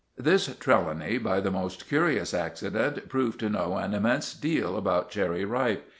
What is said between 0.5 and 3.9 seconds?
Trelawny, by the most curious accident, proved to know